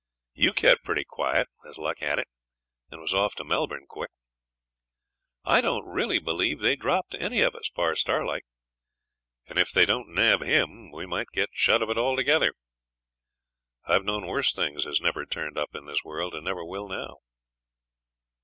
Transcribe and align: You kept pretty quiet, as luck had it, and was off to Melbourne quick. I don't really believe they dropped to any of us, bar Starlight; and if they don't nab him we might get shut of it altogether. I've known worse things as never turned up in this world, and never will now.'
You 0.33 0.51
kept 0.51 0.83
pretty 0.83 1.03
quiet, 1.03 1.47
as 1.69 1.77
luck 1.77 1.99
had 1.99 2.17
it, 2.17 2.27
and 2.89 2.99
was 2.99 3.13
off 3.13 3.35
to 3.35 3.43
Melbourne 3.43 3.85
quick. 3.87 4.09
I 5.45 5.61
don't 5.61 5.85
really 5.85 6.17
believe 6.17 6.59
they 6.59 6.75
dropped 6.75 7.11
to 7.11 7.21
any 7.21 7.41
of 7.41 7.53
us, 7.53 7.69
bar 7.69 7.95
Starlight; 7.95 8.43
and 9.45 9.59
if 9.59 9.69
they 9.71 9.85
don't 9.85 10.09
nab 10.09 10.41
him 10.41 10.91
we 10.91 11.05
might 11.05 11.27
get 11.33 11.49
shut 11.53 11.83
of 11.83 11.91
it 11.91 11.99
altogether. 11.99 12.53
I've 13.85 14.03
known 14.03 14.25
worse 14.25 14.51
things 14.55 14.87
as 14.87 14.99
never 15.01 15.23
turned 15.23 15.59
up 15.59 15.75
in 15.75 15.85
this 15.85 16.03
world, 16.03 16.33
and 16.33 16.45
never 16.45 16.65
will 16.65 16.87
now.' 16.89 17.17